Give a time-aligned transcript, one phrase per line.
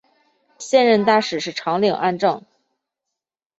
[0.57, 2.43] 现任大使是长岭安政。